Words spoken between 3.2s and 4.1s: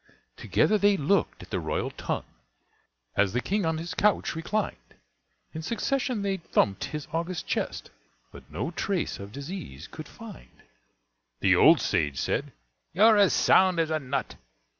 the King on his